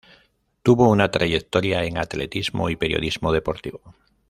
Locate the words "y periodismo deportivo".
2.71-3.93